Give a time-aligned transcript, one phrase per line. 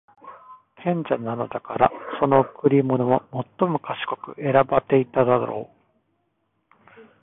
[0.83, 3.21] 賢者なのだから、その贈り物も
[3.59, 5.69] 最も賢く選ばていただろ
[6.97, 7.07] う。